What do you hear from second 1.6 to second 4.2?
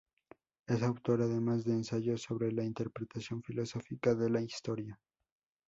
de ensayos sobre la interpretación filosófica